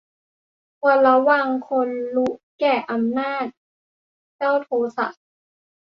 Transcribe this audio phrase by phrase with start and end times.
[0.79, 2.27] ควรระวังคนลุ
[2.59, 3.45] แก่อำนาจ
[4.37, 5.07] เจ้าโทสะ